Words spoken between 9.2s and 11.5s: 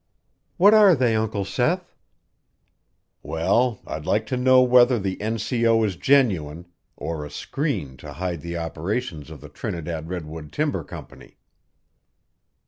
of the Trinidad Redwood Timber Company."